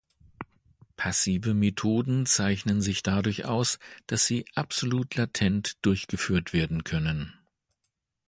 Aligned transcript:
Passive 0.97 1.53
Methoden 1.53 2.25
zeichnen 2.25 2.81
sich 2.81 3.03
dadurch 3.03 3.45
aus, 3.45 3.77
dass 4.07 4.25
sie 4.25 4.45
absolut 4.55 5.13
latent 5.13 5.77
durchgeführt 5.85 6.53
werden 6.53 6.83
können. 6.83 7.35